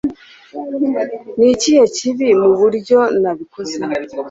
Ni 1.37 1.47
ikihe 1.53 1.83
kibi 1.95 2.27
mu 2.41 2.49
buryo 2.59 2.99
nabikoze? 3.21 3.77